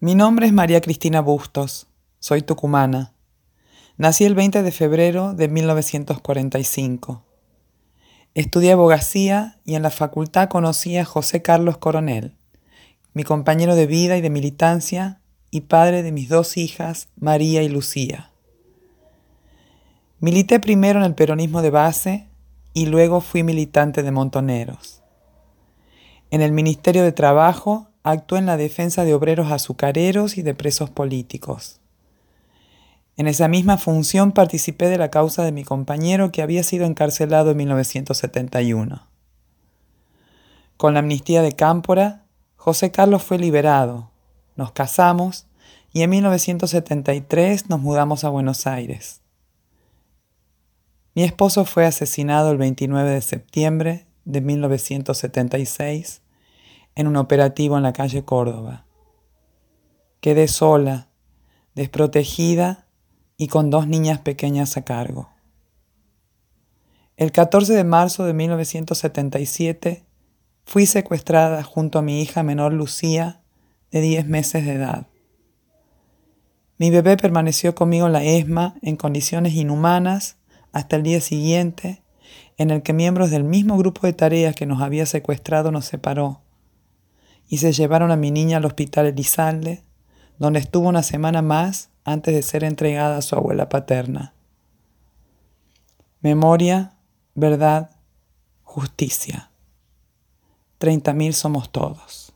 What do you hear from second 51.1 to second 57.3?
Mi esposo fue asesinado el 29 de septiembre de 1976 en un